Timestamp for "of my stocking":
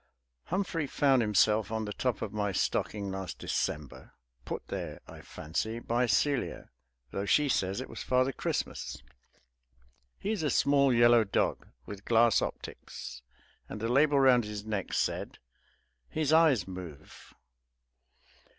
2.23-3.11